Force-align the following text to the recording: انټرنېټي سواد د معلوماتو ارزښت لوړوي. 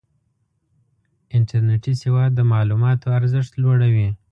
انټرنېټي 1.37 1.93
سواد 2.03 2.31
د 2.35 2.39
معلوماتو 2.53 3.07
ارزښت 3.19 3.51
لوړوي. 3.63 4.09